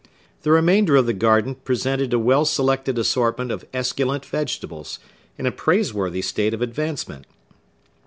[0.41, 4.97] The remainder of the garden presented a well selected assortment of esculent vegetables,
[5.37, 7.27] in a praiseworthy state of advancement.